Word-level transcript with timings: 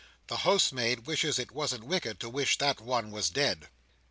The 0.29 0.37
housemaid 0.37 1.05
wishes 1.05 1.37
it 1.37 1.51
wasn't 1.51 1.83
wicked 1.83 2.19
to 2.21 2.29
wish 2.31 2.57
that 2.57 2.81
one 2.81 3.11
was 3.11 3.29
dead. 3.29 3.67